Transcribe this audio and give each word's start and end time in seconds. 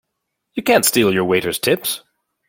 You 0.55 0.63
can't 0.63 0.83
steal 0.83 1.13
your 1.13 1.25
waiters' 1.25 1.59
tips! 1.59 2.01